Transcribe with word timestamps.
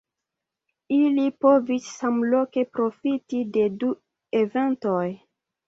Ili 0.95 1.25
povis 1.45 1.91
samloke 1.99 2.65
profiti 2.79 3.45
de 3.59 3.69
du 3.79 3.93
eventoj. 4.43 5.07